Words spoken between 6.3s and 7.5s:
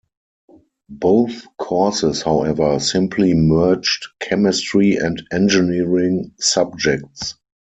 subjects.